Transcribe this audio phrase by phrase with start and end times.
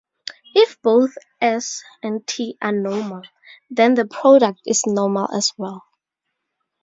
[0.55, 3.21] If both "S" and "T" are normal,
[3.69, 5.83] then the product is normal as well.